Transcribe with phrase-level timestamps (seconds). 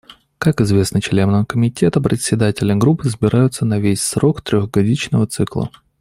[0.39, 5.69] Как известно членам Комитета, председатели групп избираются на весь срок трехгодичного цикла.